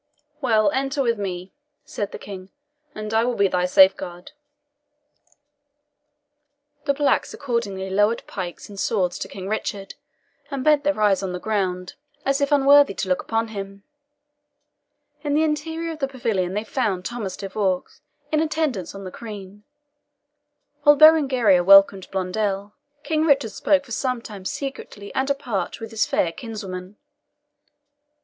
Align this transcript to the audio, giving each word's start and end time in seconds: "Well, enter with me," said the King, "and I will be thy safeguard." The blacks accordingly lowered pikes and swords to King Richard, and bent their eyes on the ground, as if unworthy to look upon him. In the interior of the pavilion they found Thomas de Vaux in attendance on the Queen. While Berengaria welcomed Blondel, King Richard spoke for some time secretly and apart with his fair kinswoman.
"Well, 0.41 0.71
enter 0.71 1.03
with 1.03 1.19
me," 1.19 1.53
said 1.85 2.11
the 2.11 2.17
King, 2.17 2.49
"and 2.95 3.13
I 3.13 3.23
will 3.23 3.35
be 3.35 3.47
thy 3.47 3.67
safeguard." 3.67 4.31
The 6.85 6.93
blacks 6.95 7.35
accordingly 7.35 7.87
lowered 7.91 8.25
pikes 8.25 8.67
and 8.67 8.79
swords 8.79 9.19
to 9.19 9.27
King 9.27 9.47
Richard, 9.47 9.93
and 10.49 10.63
bent 10.63 10.83
their 10.83 10.99
eyes 10.99 11.21
on 11.21 11.33
the 11.33 11.39
ground, 11.39 11.93
as 12.25 12.41
if 12.41 12.51
unworthy 12.51 12.95
to 12.95 13.09
look 13.09 13.21
upon 13.21 13.49
him. 13.49 13.83
In 15.21 15.35
the 15.35 15.43
interior 15.43 15.91
of 15.91 15.99
the 15.99 16.07
pavilion 16.07 16.55
they 16.55 16.63
found 16.63 17.05
Thomas 17.05 17.37
de 17.37 17.47
Vaux 17.47 18.01
in 18.31 18.39
attendance 18.39 18.95
on 18.95 19.03
the 19.03 19.11
Queen. 19.11 19.63
While 20.81 20.95
Berengaria 20.95 21.63
welcomed 21.63 22.09
Blondel, 22.09 22.73
King 23.03 23.25
Richard 23.25 23.51
spoke 23.51 23.85
for 23.85 23.91
some 23.91 24.19
time 24.19 24.45
secretly 24.45 25.13
and 25.13 25.29
apart 25.29 25.79
with 25.79 25.91
his 25.91 26.07
fair 26.07 26.31
kinswoman. 26.31 26.97